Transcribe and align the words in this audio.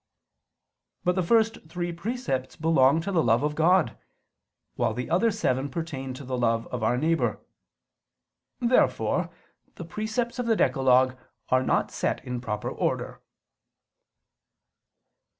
But 1.03 1.13
the 1.13 1.21
first 1.21 1.69
three 1.69 1.93
precepts 1.93 2.55
belong 2.55 3.01
to 3.01 3.11
the 3.11 3.21
love 3.21 3.43
of 3.43 3.53
God, 3.53 3.95
while 4.73 4.95
the 4.95 5.11
other 5.11 5.29
seven 5.29 5.69
pertain 5.69 6.15
to 6.15 6.23
the 6.23 6.39
love 6.39 6.65
of 6.73 6.81
our 6.81 6.97
neighbor. 6.97 7.39
Therefore 8.59 9.29
the 9.75 9.85
precepts 9.85 10.39
of 10.39 10.47
the 10.47 10.55
decalogue 10.55 11.15
are 11.49 11.61
not 11.61 11.91
set 11.91 12.25
in 12.25 12.41
proper 12.41 12.71
order. 12.71 13.21